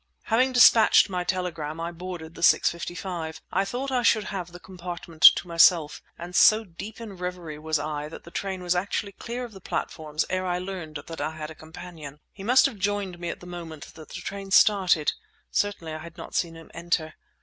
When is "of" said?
9.45-9.51